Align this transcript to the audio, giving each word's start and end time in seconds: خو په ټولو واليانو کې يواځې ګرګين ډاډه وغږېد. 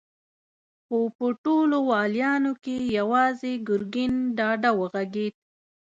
خو 0.85 0.99
په 1.17 1.25
ټولو 1.43 1.77
واليانو 1.91 2.51
کې 2.63 2.75
يواځې 2.97 3.51
ګرګين 3.67 4.13
ډاډه 4.37 4.71
وغږېد. 4.79 5.33